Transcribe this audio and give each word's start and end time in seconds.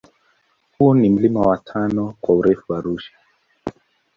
Huu 0.79 0.93
ni 0.93 1.09
mlima 1.09 1.41
wa 1.41 1.57
tano 1.57 2.13
kwa 2.21 2.35
urefu 2.35 2.73
Arusha 2.75 3.17